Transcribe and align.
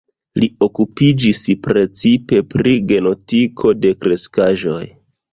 Li 0.41 0.47
okupiĝis 0.67 1.41
precipe 1.67 2.39
pri 2.53 2.73
genetiko 2.91 3.75
de 3.83 3.93
kreskaĵoj. 4.07 4.81